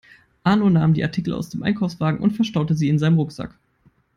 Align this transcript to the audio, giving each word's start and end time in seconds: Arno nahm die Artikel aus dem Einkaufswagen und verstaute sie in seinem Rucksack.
Arno 0.43 0.67
nahm 0.71 0.95
die 0.95 1.03
Artikel 1.03 1.31
aus 1.31 1.49
dem 1.49 1.61
Einkaufswagen 1.61 2.19
und 2.21 2.31
verstaute 2.31 2.73
sie 2.75 2.89
in 2.89 2.97
seinem 2.97 3.17
Rucksack. 3.19 3.53